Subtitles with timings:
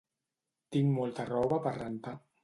[0.75, 2.15] Tinc molta roba per rentar